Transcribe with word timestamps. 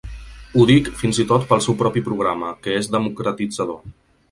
Ho 0.55 0.63
dic 0.69 0.89
fins 1.01 1.19
i 1.23 1.25
tot 1.33 1.45
pel 1.51 1.61
seu 1.67 1.77
propi 1.83 2.03
programa, 2.09 2.51
que 2.65 2.77
és 2.81 2.91
democratitzador. 2.99 3.81